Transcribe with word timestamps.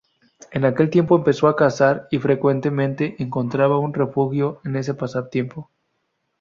En 0.51 0.65
aquel 0.65 0.89
tiempo 0.89 1.15
empezó 1.15 1.47
a 1.47 1.55
cazar 1.55 2.07
y 2.09 2.17
frecuentemente 2.17 3.15
encontraba 3.19 3.77
un 3.77 3.93
refugio 3.93 4.59
en 4.65 4.77
ese 4.77 4.95
pasatiempo. 4.95 5.69